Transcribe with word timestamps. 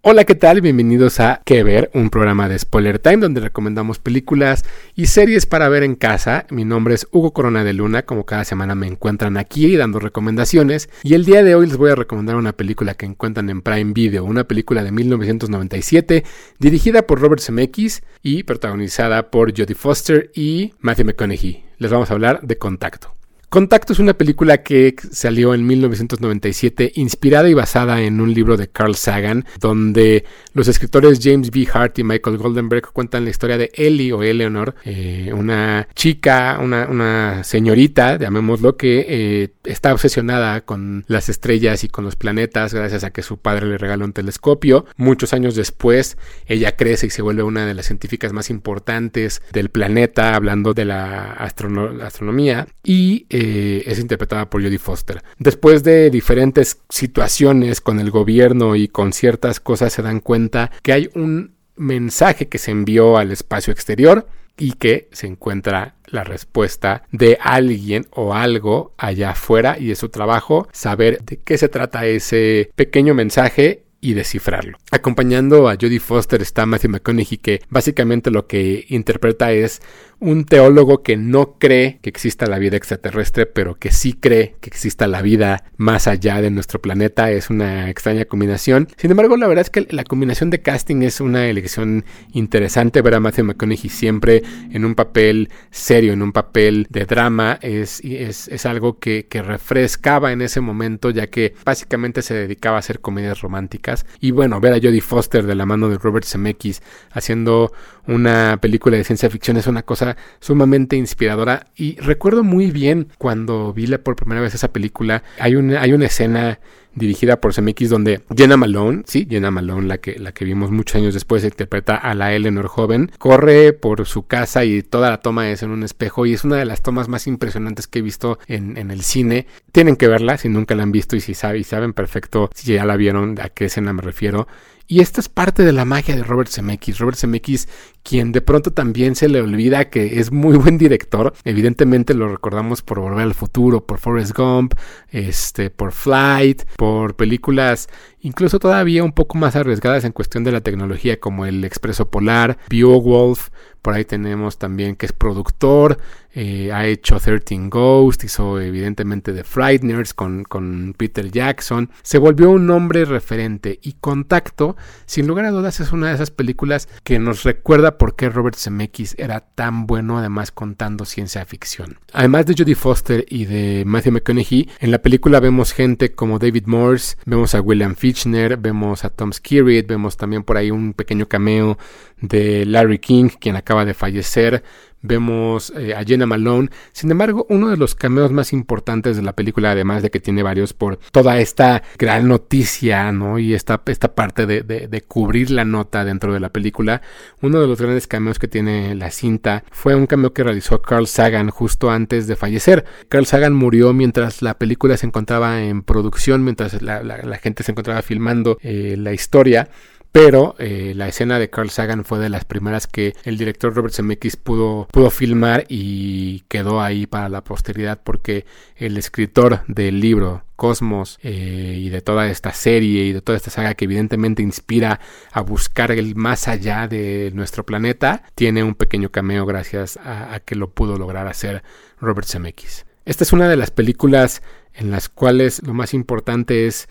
Hola, 0.00 0.24
¿qué 0.24 0.36
tal? 0.36 0.60
Bienvenidos 0.60 1.18
a 1.18 1.42
Que 1.44 1.64
Ver, 1.64 1.90
un 1.92 2.08
programa 2.08 2.48
de 2.48 2.56
Spoiler 2.56 3.00
Time 3.00 3.16
donde 3.16 3.40
recomendamos 3.40 3.98
películas 3.98 4.64
y 4.94 5.06
series 5.06 5.44
para 5.44 5.68
ver 5.68 5.82
en 5.82 5.96
casa. 5.96 6.46
Mi 6.50 6.64
nombre 6.64 6.94
es 6.94 7.08
Hugo 7.10 7.32
Corona 7.32 7.64
de 7.64 7.72
Luna, 7.72 8.04
como 8.04 8.24
cada 8.24 8.44
semana 8.44 8.76
me 8.76 8.86
encuentran 8.86 9.36
aquí 9.36 9.76
dando 9.76 9.98
recomendaciones 9.98 10.88
y 11.02 11.14
el 11.14 11.24
día 11.24 11.42
de 11.42 11.56
hoy 11.56 11.66
les 11.66 11.76
voy 11.76 11.90
a 11.90 11.96
recomendar 11.96 12.36
una 12.36 12.52
película 12.52 12.94
que 12.94 13.06
encuentran 13.06 13.50
en 13.50 13.60
Prime 13.60 13.92
Video, 13.92 14.24
una 14.24 14.44
película 14.44 14.84
de 14.84 14.92
1997 14.92 16.24
dirigida 16.60 17.02
por 17.02 17.20
Robert 17.20 17.42
Zemeckis 17.42 18.04
y 18.22 18.44
protagonizada 18.44 19.32
por 19.32 19.50
Jodie 19.50 19.74
Foster 19.74 20.30
y 20.32 20.74
Matthew 20.78 21.06
McConaughey. 21.06 21.64
Les 21.78 21.90
vamos 21.90 22.08
a 22.08 22.14
hablar 22.14 22.42
de 22.42 22.56
Contacto. 22.56 23.17
Contacto 23.50 23.94
es 23.94 23.98
una 23.98 24.12
película 24.12 24.62
que 24.62 24.94
salió 25.10 25.54
en 25.54 25.66
1997, 25.66 26.92
inspirada 26.96 27.48
y 27.48 27.54
basada 27.54 28.02
en 28.02 28.20
un 28.20 28.34
libro 28.34 28.58
de 28.58 28.68
Carl 28.68 28.94
Sagan, 28.94 29.46
donde 29.58 30.26
los 30.52 30.68
escritores 30.68 31.18
James 31.22 31.50
B. 31.50 31.66
Hart 31.72 31.98
y 31.98 32.04
Michael 32.04 32.36
Goldenberg 32.36 32.92
cuentan 32.92 33.24
la 33.24 33.30
historia 33.30 33.56
de 33.56 33.70
Ellie 33.72 34.12
o 34.12 34.22
Eleanor, 34.22 34.74
eh, 34.84 35.30
una 35.32 35.88
chica, 35.94 36.58
una, 36.60 37.42
señorita, 37.42 38.18
llamémoslo, 38.18 38.76
que 38.76 39.06
eh, 39.08 39.50
está 39.64 39.94
obsesionada 39.94 40.60
con 40.60 41.06
las 41.08 41.30
estrellas 41.30 41.84
y 41.84 41.88
con 41.88 42.04
los 42.04 42.16
planetas 42.16 42.74
gracias 42.74 43.02
a 43.02 43.12
que 43.12 43.22
su 43.22 43.38
padre 43.38 43.66
le 43.66 43.78
regaló 43.78 44.04
un 44.04 44.12
telescopio. 44.12 44.84
Muchos 44.98 45.32
años 45.32 45.54
después, 45.54 46.18
ella 46.46 46.76
crece 46.76 47.06
y 47.06 47.10
se 47.10 47.22
vuelve 47.22 47.42
una 47.44 47.64
de 47.64 47.72
las 47.72 47.86
científicas 47.86 48.34
más 48.34 48.50
importantes 48.50 49.40
del 49.54 49.70
planeta, 49.70 50.34
hablando 50.34 50.74
de 50.74 50.84
la 50.84 51.32
astronomía. 51.32 52.66
Y 52.84 53.24
es 53.38 53.98
interpretada 53.98 54.50
por 54.50 54.62
Jodie 54.62 54.78
Foster. 54.78 55.22
Después 55.38 55.82
de 55.84 56.10
diferentes 56.10 56.78
situaciones 56.88 57.80
con 57.80 58.00
el 58.00 58.10
gobierno 58.10 58.76
y 58.76 58.88
con 58.88 59.12
ciertas 59.12 59.60
cosas 59.60 59.92
se 59.92 60.02
dan 60.02 60.20
cuenta 60.20 60.70
que 60.82 60.92
hay 60.92 61.10
un 61.14 61.54
mensaje 61.76 62.48
que 62.48 62.58
se 62.58 62.70
envió 62.70 63.16
al 63.16 63.30
espacio 63.30 63.72
exterior 63.72 64.26
y 64.58 64.72
que 64.72 65.08
se 65.12 65.26
encuentra 65.26 65.94
la 66.06 66.24
respuesta 66.24 67.04
de 67.12 67.38
alguien 67.40 68.06
o 68.10 68.34
algo 68.34 68.92
allá 68.98 69.30
afuera 69.30 69.78
y 69.78 69.92
es 69.92 69.98
su 69.98 70.08
trabajo 70.08 70.68
saber 70.72 71.22
de 71.22 71.38
qué 71.38 71.56
se 71.56 71.68
trata 71.68 72.06
ese 72.06 72.70
pequeño 72.74 73.14
mensaje 73.14 73.84
y 74.00 74.14
descifrarlo. 74.14 74.78
Acompañando 74.90 75.68
a 75.68 75.74
Jodie 75.74 76.00
Foster 76.00 76.40
está 76.40 76.66
Matthew 76.66 76.90
McConaughey 76.90 77.38
que 77.38 77.60
básicamente 77.68 78.30
lo 78.30 78.46
que 78.46 78.84
interpreta 78.88 79.52
es 79.52 79.80
un 80.20 80.44
teólogo 80.44 81.02
que 81.02 81.16
no 81.16 81.56
cree 81.58 81.98
que 82.02 82.10
exista 82.10 82.46
la 82.46 82.58
vida 82.58 82.76
extraterrestre, 82.76 83.46
pero 83.46 83.76
que 83.76 83.92
sí 83.92 84.14
cree 84.14 84.56
que 84.60 84.68
exista 84.68 85.06
la 85.06 85.22
vida 85.22 85.64
más 85.76 86.08
allá 86.08 86.40
de 86.40 86.50
nuestro 86.50 86.80
planeta. 86.80 87.30
Es 87.30 87.50
una 87.50 87.88
extraña 87.88 88.24
combinación. 88.24 88.88
Sin 88.96 89.10
embargo, 89.10 89.36
la 89.36 89.46
verdad 89.46 89.62
es 89.62 89.70
que 89.70 89.86
la 89.90 90.04
combinación 90.04 90.50
de 90.50 90.60
casting 90.60 91.02
es 91.02 91.20
una 91.20 91.46
elección 91.46 92.04
interesante. 92.32 93.02
Ver 93.02 93.14
a 93.14 93.20
Matthew 93.20 93.44
McConaughey 93.44 93.88
siempre 93.88 94.42
en 94.72 94.84
un 94.84 94.94
papel 94.94 95.50
serio, 95.70 96.12
en 96.12 96.22
un 96.22 96.32
papel 96.32 96.86
de 96.90 97.04
drama, 97.04 97.58
es, 97.62 98.00
es, 98.04 98.48
es 98.48 98.66
algo 98.66 98.98
que, 98.98 99.26
que 99.26 99.42
refrescaba 99.42 100.32
en 100.32 100.42
ese 100.42 100.60
momento, 100.60 101.10
ya 101.10 101.28
que 101.28 101.54
básicamente 101.64 102.22
se 102.22 102.34
dedicaba 102.34 102.76
a 102.76 102.80
hacer 102.80 103.00
comedias 103.00 103.40
románticas. 103.40 104.04
Y 104.20 104.32
bueno, 104.32 104.60
ver 104.60 104.72
a 104.72 104.76
Jodie 104.76 105.00
Foster 105.00 105.46
de 105.46 105.54
la 105.54 105.66
mano 105.66 105.88
de 105.88 105.98
Robert 105.98 106.26
Zemeckis 106.26 106.82
haciendo 107.12 107.72
una 108.06 108.58
película 108.60 108.96
de 108.96 109.04
ciencia 109.04 109.28
ficción 109.30 109.58
es 109.58 109.66
una 109.66 109.82
cosa 109.82 110.07
sumamente 110.40 110.96
inspiradora. 110.96 111.66
Y 111.76 111.96
recuerdo 112.00 112.44
muy 112.44 112.70
bien 112.70 113.08
cuando 113.18 113.72
vi 113.72 113.86
por 113.98 114.16
primera 114.16 114.40
vez 114.40 114.54
esa 114.54 114.72
película, 114.72 115.22
hay 115.38 115.56
una, 115.56 115.80
hay 115.80 115.92
una 115.92 116.06
escena 116.06 116.60
dirigida 116.94 117.40
por 117.40 117.54
CMX 117.54 117.90
donde 117.90 118.22
Jenna 118.36 118.56
Malone, 118.56 119.02
sí, 119.06 119.26
Jenna 119.28 119.50
Malone, 119.50 119.86
la 119.86 119.98
que, 119.98 120.18
la 120.18 120.32
que 120.32 120.44
vimos 120.44 120.70
muchos 120.70 120.96
años 120.96 121.14
después, 121.14 121.44
interpreta 121.44 121.96
a 121.96 122.14
la 122.14 122.34
Eleanor 122.34 122.66
joven, 122.66 123.10
corre 123.18 123.72
por 123.72 124.06
su 124.06 124.26
casa 124.26 124.64
y 124.64 124.82
toda 124.82 125.10
la 125.10 125.20
toma 125.20 125.50
es 125.50 125.62
en 125.62 125.70
un 125.70 125.82
espejo 125.82 126.26
y 126.26 126.34
es 126.34 126.44
una 126.44 126.56
de 126.56 126.64
las 126.64 126.82
tomas 126.82 127.08
más 127.08 127.26
impresionantes 127.26 127.86
que 127.86 128.00
he 128.00 128.02
visto 128.02 128.38
en, 128.46 128.76
en 128.76 128.90
el 128.90 129.02
cine. 129.02 129.46
Tienen 129.72 129.96
que 129.96 130.08
verla 130.08 130.38
si 130.38 130.48
nunca 130.48 130.74
la 130.74 130.82
han 130.82 130.92
visto 130.92 131.16
y 131.16 131.20
si 131.20 131.34
saben, 131.34 131.60
y 131.60 131.64
saben 131.64 131.92
perfecto 131.92 132.50
si 132.54 132.74
ya 132.74 132.84
la 132.84 132.96
vieron 132.96 133.38
a 133.40 133.48
qué 133.48 133.66
escena 133.66 133.92
me 133.92 134.02
refiero. 134.02 134.46
Y 134.90 135.00
esta 135.00 135.20
es 135.20 135.28
parte 135.28 135.64
de 135.64 135.72
la 135.72 135.84
magia 135.84 136.16
de 136.16 136.24
Robert 136.24 136.50
Zemeckis. 136.50 136.98
Robert 136.98 137.18
Zemeckis, 137.18 137.68
quien 138.02 138.32
de 138.32 138.40
pronto 138.40 138.72
también 138.72 139.16
se 139.16 139.28
le 139.28 139.42
olvida 139.42 139.90
que 139.90 140.18
es 140.18 140.32
muy 140.32 140.56
buen 140.56 140.78
director. 140.78 141.34
Evidentemente 141.44 142.14
lo 142.14 142.26
recordamos 142.26 142.80
por 142.80 142.98
Volver 142.98 143.20
al 143.20 143.34
Futuro, 143.34 143.84
por 143.84 143.98
Forrest 143.98 144.34
Gump, 144.34 144.72
este, 145.10 145.68
por 145.68 145.92
Flight, 145.92 146.62
por 146.78 147.16
películas 147.16 147.88
incluso 148.20 148.58
todavía 148.58 149.04
un 149.04 149.12
poco 149.12 149.38
más 149.38 149.56
arriesgadas 149.56 150.04
en 150.04 150.12
cuestión 150.12 150.44
de 150.44 150.52
la 150.52 150.60
tecnología 150.60 151.20
como 151.20 151.46
el 151.46 151.64
Expreso 151.64 152.10
Polar, 152.10 152.58
Beowulf, 152.68 153.48
por 153.82 153.94
ahí 153.94 154.04
tenemos 154.04 154.58
también 154.58 154.96
que 154.96 155.06
es 155.06 155.12
productor, 155.12 155.98
eh, 156.34 156.70
ha 156.72 156.86
hecho 156.86 157.18
13 157.18 157.68
Ghosts, 157.68 158.24
hizo 158.24 158.60
evidentemente 158.60 159.32
The 159.32 159.44
Frighteners 159.44 160.14
con, 160.14 160.44
con 160.44 160.94
Peter 160.96 161.30
Jackson, 161.30 161.90
se 162.02 162.18
volvió 162.18 162.50
un 162.50 162.66
nombre 162.66 163.04
referente 163.04 163.78
y 163.82 163.94
Contacto, 163.94 164.76
sin 165.06 165.26
lugar 165.26 165.46
a 165.46 165.50
dudas 165.50 165.80
es 165.80 165.92
una 165.92 166.08
de 166.08 166.14
esas 166.14 166.30
películas 166.30 166.88
que 167.02 167.18
nos 167.18 167.44
recuerda 167.44 167.98
por 167.98 168.14
qué 168.14 168.28
Robert 168.28 168.56
Zemeckis 168.56 169.14
era 169.18 169.40
tan 169.40 169.86
bueno 169.86 170.18
además 170.18 170.52
contando 170.52 171.04
ciencia 171.04 171.44
ficción. 171.44 171.98
Además 172.12 172.46
de 172.46 172.54
Jodie 172.58 172.74
Foster 172.74 173.24
y 173.28 173.46
de 173.46 173.84
Matthew 173.86 174.12
McConaughey, 174.12 174.68
en 174.80 174.90
la 174.90 175.00
película 175.00 175.40
vemos 175.40 175.72
gente 175.72 176.12
como 176.12 176.38
David 176.38 176.66
Morse, 176.66 177.16
vemos 177.24 177.54
a 177.54 177.60
William 177.60 177.96
Fichtner, 178.08 178.56
vemos 178.56 179.04
a 179.04 179.10
Tom 179.10 179.32
Skerritt, 179.34 179.86
vemos 179.86 180.16
también 180.16 180.42
por 180.42 180.56
ahí 180.56 180.70
un 180.70 180.94
pequeño 180.94 181.28
cameo 181.28 181.76
de 182.22 182.64
Larry 182.64 182.98
King, 182.98 183.28
quien 183.38 183.54
acaba 183.54 183.84
de 183.84 183.92
fallecer. 183.92 184.64
Vemos 185.02 185.72
eh, 185.76 185.94
a 185.94 186.04
Jenna 186.04 186.26
Malone. 186.26 186.70
Sin 186.92 187.10
embargo, 187.10 187.46
uno 187.48 187.70
de 187.70 187.76
los 187.76 187.94
cameos 187.94 188.32
más 188.32 188.52
importantes 188.52 189.16
de 189.16 189.22
la 189.22 189.34
película, 189.34 189.72
además 189.72 190.02
de 190.02 190.10
que 190.10 190.20
tiene 190.20 190.42
varios 190.42 190.72
por 190.72 190.98
toda 191.12 191.38
esta 191.38 191.82
gran 191.98 192.28
noticia, 192.28 193.12
¿no? 193.12 193.38
Y 193.38 193.54
esta, 193.54 193.80
esta 193.86 194.14
parte 194.14 194.46
de, 194.46 194.62
de, 194.62 195.00
cubrir 195.02 195.50
la 195.50 195.64
nota 195.64 196.04
dentro 196.04 196.32
de 196.32 196.40
la 196.40 196.52
película, 196.52 197.02
uno 197.40 197.60
de 197.60 197.66
los 197.66 197.80
grandes 197.80 198.06
cameos 198.06 198.38
que 198.38 198.48
tiene 198.48 198.94
la 198.94 199.10
cinta 199.10 199.64
fue 199.70 199.94
un 199.94 200.06
cameo 200.06 200.32
que 200.32 200.44
realizó 200.44 200.82
Carl 200.82 201.06
Sagan 201.06 201.50
justo 201.50 201.90
antes 201.90 202.26
de 202.26 202.36
fallecer. 202.36 202.84
Carl 203.08 203.26
Sagan 203.26 203.54
murió 203.54 203.92
mientras 203.92 204.42
la 204.42 204.58
película 204.58 204.96
se 204.96 205.06
encontraba 205.06 205.62
en 205.62 205.82
producción, 205.82 206.44
mientras 206.44 206.82
la, 206.82 207.38
gente 207.40 207.62
se 207.62 207.72
encontraba 207.72 208.02
filmando 208.02 208.58
eh, 208.62 208.96
la 208.98 209.12
historia 209.12 209.68
pero 210.12 210.54
eh, 210.58 210.92
la 210.96 211.08
escena 211.08 211.38
de 211.38 211.50
Carl 211.50 211.70
Sagan 211.70 212.04
fue 212.04 212.18
de 212.18 212.28
las 212.28 212.44
primeras 212.44 212.86
que 212.86 213.14
el 213.24 213.36
director 213.36 213.74
Robert 213.74 213.94
Zemeckis 213.94 214.36
pudo, 214.36 214.88
pudo 214.90 215.10
filmar 215.10 215.64
y 215.68 216.40
quedó 216.48 216.80
ahí 216.80 217.06
para 217.06 217.28
la 217.28 217.44
posteridad 217.44 218.00
porque 218.02 218.46
el 218.76 218.96
escritor 218.96 219.62
del 219.66 220.00
libro 220.00 220.44
Cosmos 220.56 221.20
eh, 221.22 221.76
y 221.78 221.88
de 221.90 222.00
toda 222.00 222.28
esta 222.28 222.52
serie 222.52 223.04
y 223.04 223.12
de 223.12 223.20
toda 223.20 223.36
esta 223.36 223.50
saga 223.50 223.74
que 223.74 223.84
evidentemente 223.84 224.42
inspira 224.42 224.98
a 225.30 225.40
buscar 225.40 225.92
el 225.92 226.16
más 226.16 226.48
allá 226.48 226.88
de 226.88 227.30
nuestro 227.34 227.64
planeta, 227.64 228.24
tiene 228.34 228.64
un 228.64 228.74
pequeño 228.74 229.10
cameo 229.10 229.46
gracias 229.46 229.98
a, 229.98 230.34
a 230.34 230.40
que 230.40 230.56
lo 230.56 230.70
pudo 230.70 230.98
lograr 230.98 231.28
hacer 231.28 231.62
Robert 232.00 232.26
Zemeckis. 232.26 232.86
Esta 233.04 233.24
es 233.24 233.32
una 233.32 233.48
de 233.48 233.56
las 233.56 233.70
películas 233.70 234.42
en 234.74 234.90
las 234.90 235.08
cuales 235.08 235.62
lo 235.64 235.74
más 235.74 235.94
importante 235.94 236.66
es 236.66 236.88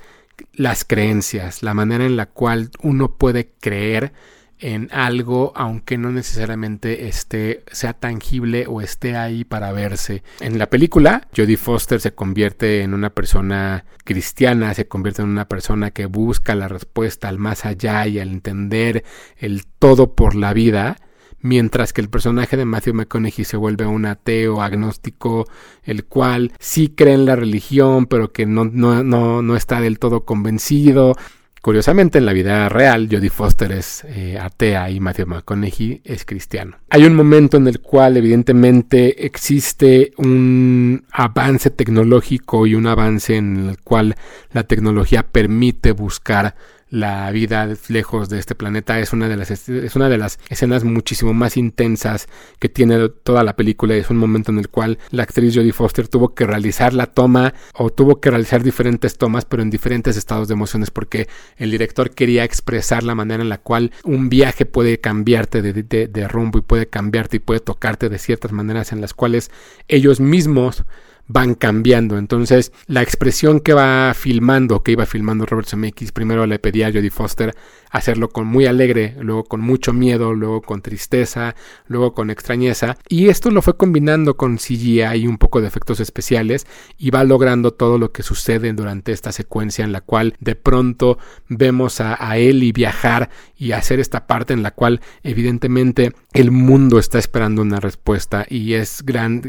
las 0.53 0.83
creencias, 0.83 1.63
la 1.63 1.73
manera 1.73 2.05
en 2.05 2.17
la 2.17 2.27
cual 2.27 2.71
uno 2.81 3.15
puede 3.15 3.49
creer 3.59 4.13
en 4.59 4.89
algo 4.91 5.53
aunque 5.55 5.97
no 5.97 6.11
necesariamente 6.11 7.07
esté 7.07 7.63
sea 7.71 7.93
tangible 7.93 8.65
o 8.67 8.81
esté 8.81 9.15
ahí 9.15 9.43
para 9.43 9.71
verse. 9.71 10.23
En 10.39 10.57
la 10.57 10.69
película, 10.69 11.27
Jodie 11.35 11.57
Foster 11.57 11.99
se 11.99 12.13
convierte 12.13 12.81
en 12.81 12.93
una 12.93 13.11
persona 13.11 13.85
cristiana, 14.03 14.73
se 14.73 14.87
convierte 14.87 15.21
en 15.21 15.29
una 15.29 15.47
persona 15.47 15.91
que 15.91 16.05
busca 16.05 16.55
la 16.55 16.67
respuesta 16.67 17.29
al 17.29 17.37
más 17.37 17.65
allá 17.65 18.07
y 18.07 18.19
al 18.19 18.29
entender 18.29 19.03
el 19.37 19.65
todo 19.65 20.15
por 20.15 20.35
la 20.35 20.53
vida 20.53 20.97
mientras 21.41 21.93
que 21.93 22.01
el 22.01 22.09
personaje 22.09 22.57
de 22.57 22.65
Matthew 22.65 22.93
McConaughey 22.93 23.45
se 23.45 23.57
vuelve 23.57 23.85
un 23.85 24.05
ateo 24.05 24.61
agnóstico, 24.61 25.47
el 25.83 26.05
cual 26.05 26.51
sí 26.59 26.89
cree 26.89 27.13
en 27.13 27.25
la 27.25 27.35
religión, 27.35 28.05
pero 28.05 28.31
que 28.31 28.45
no, 28.45 28.65
no, 28.65 29.03
no, 29.03 29.41
no 29.41 29.55
está 29.55 29.81
del 29.81 29.99
todo 29.99 30.25
convencido. 30.25 31.15
Curiosamente, 31.61 32.19
en 32.19 32.25
la 32.25 32.33
vida 32.33 32.69
real, 32.69 33.09
Jodie 33.11 33.29
Foster 33.29 33.71
es 33.73 34.05
eh, 34.05 34.37
atea 34.39 34.89
y 34.89 35.01
Matthew 35.01 35.27
McConaughey 35.27 36.01
es 36.05 36.23
cristiano. 36.23 36.77
Hay 36.89 37.03
un 37.03 37.13
momento 37.13 37.57
en 37.57 37.67
el 37.67 37.81
cual, 37.81 38.15
evidentemente, 38.15 39.25
existe 39.25 40.13
un 40.15 41.03
avance 41.11 41.69
tecnológico 41.69 42.67
y 42.67 42.75
un 42.75 42.87
avance 42.87 43.35
en 43.35 43.67
el 43.69 43.81
cual 43.81 44.15
la 44.53 44.63
tecnología 44.63 45.23
permite 45.23 45.91
buscar 45.91 46.55
la 46.89 47.29
vida 47.31 47.67
lejos 47.89 48.29
de 48.29 48.39
este 48.39 48.55
planeta 48.55 48.99
es 48.99 49.13
una 49.13 49.27
de 49.27 49.37
las 49.37 49.51
es 49.51 49.95
una 49.95 50.09
de 50.09 50.17
las 50.17 50.39
escenas 50.49 50.83
muchísimo 50.83 51.33
más 51.33 51.57
intensas 51.57 52.27
que 52.59 52.69
tiene 52.69 53.09
toda 53.09 53.43
la 53.43 53.55
película. 53.55 53.95
Es 53.95 54.09
un 54.09 54.17
momento 54.17 54.51
en 54.51 54.59
el 54.59 54.69
cual 54.69 54.97
la 55.11 55.23
actriz 55.23 55.55
Jodie 55.55 55.73
Foster 55.73 56.07
tuvo 56.07 56.33
que 56.33 56.45
realizar 56.45 56.93
la 56.93 57.07
toma 57.07 57.53
o 57.73 57.89
tuvo 57.89 58.21
que 58.21 58.29
realizar 58.29 58.63
diferentes 58.63 59.17
tomas 59.17 59.45
pero 59.45 59.63
en 59.63 59.69
diferentes 59.69 60.17
estados 60.17 60.47
de 60.47 60.53
emociones 60.53 60.91
porque 60.91 61.27
el 61.57 61.71
director 61.71 62.11
quería 62.11 62.43
expresar 62.43 63.03
la 63.03 63.15
manera 63.15 63.43
en 63.43 63.49
la 63.49 63.57
cual 63.57 63.91
un 64.03 64.29
viaje 64.29 64.65
puede 64.65 64.99
cambiarte 64.99 65.61
de, 65.61 66.07
de 66.07 66.27
rumbo 66.27 66.59
y 66.59 66.61
puede 66.61 66.87
cambiarte 66.87 67.37
y 67.37 67.39
puede 67.39 67.59
tocarte 67.59 68.09
de 68.09 68.19
ciertas 68.19 68.51
maneras 68.51 68.91
en 68.91 69.01
las 69.01 69.13
cuales 69.13 69.51
ellos 69.87 70.19
mismos 70.19 70.85
van 71.27 71.55
cambiando. 71.55 72.17
Entonces, 72.17 72.71
la 72.87 73.01
expresión 73.01 73.59
que 73.59 73.73
va 73.73 74.13
filmando, 74.15 74.83
que 74.83 74.93
iba 74.93 75.05
filmando 75.05 75.45
Robert 75.45 75.67
Zemeckis, 75.67 76.11
primero 76.11 76.45
le 76.45 76.59
pedía 76.59 76.87
a 76.87 76.91
Jodie 76.91 77.11
Foster 77.11 77.55
hacerlo 77.89 78.29
con 78.29 78.47
muy 78.47 78.65
alegre, 78.65 79.15
luego 79.19 79.43
con 79.43 79.61
mucho 79.61 79.93
miedo, 79.93 80.33
luego 80.33 80.61
con 80.61 80.81
tristeza, 80.81 81.55
luego 81.87 82.13
con 82.13 82.29
extrañeza, 82.29 82.97
y 83.07 83.29
esto 83.29 83.51
lo 83.51 83.61
fue 83.61 83.77
combinando 83.77 84.37
con 84.37 84.57
CGI 84.57 85.03
y 85.15 85.27
un 85.27 85.37
poco 85.37 85.61
de 85.61 85.67
efectos 85.67 85.99
especiales 85.99 86.65
y 86.97 87.11
va 87.11 87.23
logrando 87.23 87.71
todo 87.71 87.97
lo 87.97 88.11
que 88.11 88.23
sucede 88.23 88.73
durante 88.73 89.11
esta 89.11 89.31
secuencia 89.31 89.85
en 89.85 89.91
la 89.91 90.01
cual 90.01 90.35
de 90.39 90.55
pronto 90.55 91.17
vemos 91.49 92.01
a, 92.01 92.17
a 92.19 92.37
y 92.37 92.71
viajar 92.71 93.29
y 93.55 93.71
hacer 93.71 93.99
esta 93.99 94.27
parte 94.27 94.53
en 94.53 94.63
la 94.63 94.71
cual 94.71 95.01
evidentemente 95.23 96.13
el 96.33 96.51
mundo 96.51 96.99
está 96.99 97.17
esperando 97.17 97.61
una 97.61 97.79
respuesta. 97.79 98.45
Y 98.49 98.73
es 98.73 99.03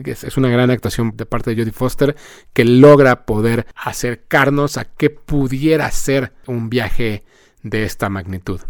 es, 0.04 0.36
una 0.36 0.48
gran 0.48 0.70
actuación 0.70 1.16
de 1.16 1.26
parte 1.26 1.50
de 1.50 1.62
Jodie 1.62 1.72
Foster 1.72 2.16
que 2.52 2.64
logra 2.64 3.26
poder 3.26 3.66
acercarnos 3.76 4.76
a 4.76 4.84
qué 4.84 5.10
pudiera 5.10 5.90
ser 5.90 6.32
un 6.46 6.70
viaje 6.70 7.24
de 7.68 7.84
esta 7.84 8.08
magnitud. 8.08 8.60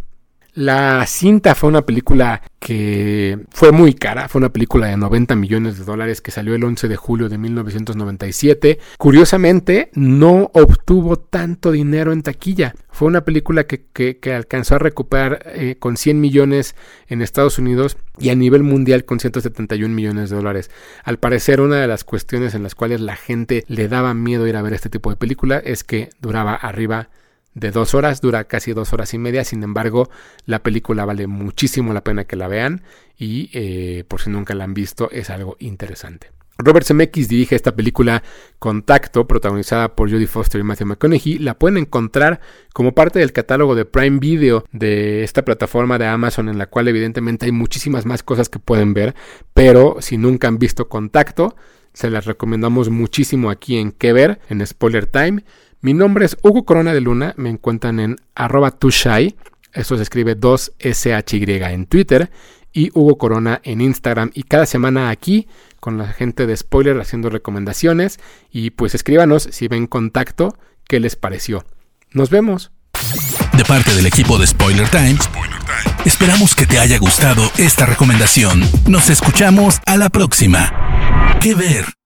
La 0.58 1.06
cinta 1.06 1.54
fue 1.54 1.68
una 1.68 1.82
película 1.82 2.42
que 2.58 3.38
fue 3.50 3.70
muy 3.70 3.94
cara, 3.94 4.28
fue 4.28 4.40
una 4.40 4.52
película 4.52 4.88
de 4.88 4.96
90 4.96 5.36
millones 5.36 5.78
de 5.78 5.84
dólares 5.84 6.20
que 6.20 6.32
salió 6.32 6.56
el 6.56 6.64
11 6.64 6.88
de 6.88 6.96
julio 6.96 7.28
de 7.28 7.38
1997. 7.38 8.80
Curiosamente, 8.98 9.90
no 9.94 10.50
obtuvo 10.54 11.16
tanto 11.16 11.70
dinero 11.70 12.12
en 12.12 12.22
taquilla. 12.22 12.74
Fue 12.90 13.06
una 13.06 13.24
película 13.24 13.68
que, 13.68 14.18
alcanzó 14.34 14.74
a 14.74 14.80
recuperar 14.80 15.42
eh, 15.44 15.76
con 15.78 15.96
100 15.96 16.20
millones 16.20 16.74
en 17.06 17.22
Estados 17.22 17.60
Unidos 17.60 17.96
y 18.18 18.30
a 18.30 18.34
nivel 18.34 18.64
mundial 18.64 19.04
con 19.04 19.20
171 19.20 19.94
millones 19.94 20.28
de 20.28 20.34
dólares. 20.34 20.72
Al 21.04 21.18
parecer, 21.18 21.60
una 21.60 21.76
de 21.76 21.86
las 21.86 22.02
cuestiones 22.02 22.56
en 22.56 22.64
las 22.64 22.74
cuales 22.74 23.00
la 23.00 23.14
gente 23.14 23.64
le 23.68 23.86
daba 23.86 24.12
miedo 24.12 24.48
ir 24.48 24.56
a 24.56 24.62
ver 24.62 24.72
este 24.72 24.90
tipo 24.90 25.10
de 25.10 25.16
película 25.16 25.58
es 25.58 25.84
que 25.84 26.10
duraba 26.20 26.56
arriba 26.56 27.10
de 27.58 27.70
dos 27.70 27.94
horas, 27.94 28.20
dura 28.20 28.44
casi 28.44 28.72
dos 28.72 28.92
horas 28.92 29.14
y 29.14 29.18
media, 29.18 29.44
sin 29.44 29.62
embargo 29.62 30.10
la 30.46 30.62
película 30.62 31.04
vale 31.04 31.26
muchísimo 31.26 31.92
la 31.92 32.04
pena 32.04 32.24
que 32.24 32.36
la 32.36 32.48
vean 32.48 32.82
y 33.16 33.50
eh, 33.52 34.04
por 34.06 34.20
si 34.20 34.30
nunca 34.30 34.54
la 34.54 34.64
han 34.64 34.74
visto 34.74 35.10
es 35.10 35.30
algo 35.30 35.56
interesante. 35.58 36.30
Robert 36.60 36.84
Zemeckis 36.84 37.28
dirige 37.28 37.54
esta 37.54 37.76
película 37.76 38.24
Contacto, 38.58 39.28
protagonizada 39.28 39.94
por 39.94 40.10
Jodie 40.10 40.26
Foster 40.26 40.60
y 40.60 40.64
Matthew 40.64 40.88
McConaughey. 40.88 41.38
La 41.38 41.56
pueden 41.56 41.78
encontrar 41.78 42.40
como 42.72 42.94
parte 42.94 43.20
del 43.20 43.32
catálogo 43.32 43.76
de 43.76 43.84
Prime 43.84 44.18
Video 44.18 44.64
de 44.72 45.22
esta 45.22 45.44
plataforma 45.44 45.98
de 45.98 46.06
Amazon, 46.06 46.48
en 46.48 46.58
la 46.58 46.66
cual 46.66 46.88
evidentemente 46.88 47.46
hay 47.46 47.52
muchísimas 47.52 48.06
más 48.06 48.24
cosas 48.24 48.48
que 48.48 48.58
pueden 48.58 48.92
ver. 48.92 49.14
Pero 49.54 49.98
si 50.00 50.18
nunca 50.18 50.48
han 50.48 50.58
visto 50.58 50.88
Contacto, 50.88 51.54
se 51.92 52.10
las 52.10 52.24
recomendamos 52.26 52.90
muchísimo 52.90 53.50
aquí 53.50 53.78
en 53.78 53.92
Que 53.92 54.12
Ver, 54.12 54.40
en 54.48 54.66
Spoiler 54.66 55.06
Time. 55.06 55.44
Mi 55.80 55.94
nombre 55.94 56.24
es 56.24 56.36
Hugo 56.42 56.64
Corona 56.64 56.92
de 56.92 57.00
Luna, 57.00 57.34
me 57.36 57.50
encuentran 57.50 58.00
en 58.00 58.16
arroba 58.34 58.72
tushai, 58.72 59.36
eso 59.72 59.96
se 59.96 60.02
escribe 60.02 60.36
2SHY 60.36 61.72
en 61.72 61.86
Twitter 61.86 62.30
y 62.72 62.90
Hugo 62.94 63.16
Corona 63.16 63.60
en 63.62 63.80
Instagram 63.80 64.30
y 64.34 64.42
cada 64.42 64.66
semana 64.66 65.10
aquí 65.10 65.46
con 65.78 65.96
la 65.96 66.08
gente 66.08 66.46
de 66.46 66.56
Spoiler 66.56 67.00
haciendo 67.00 67.30
recomendaciones 67.30 68.18
y 68.50 68.70
pues 68.70 68.96
escríbanos 68.96 69.48
si 69.52 69.68
ven 69.68 69.86
contacto 69.86 70.56
qué 70.88 70.98
les 70.98 71.14
pareció. 71.14 71.64
Nos 72.10 72.30
vemos. 72.30 72.72
De 73.56 73.64
parte 73.64 73.94
del 73.94 74.06
equipo 74.06 74.36
de 74.38 74.46
Spoiler 74.48 74.88
Times, 74.88 75.28
esperamos 76.04 76.56
que 76.56 76.66
te 76.66 76.80
haya 76.80 76.98
gustado 76.98 77.42
esta 77.56 77.86
recomendación. 77.86 78.62
Nos 78.88 79.10
escuchamos 79.10 79.80
a 79.86 79.96
la 79.96 80.08
próxima. 80.08 81.38
¿Qué 81.40 81.54
ver? 81.54 81.97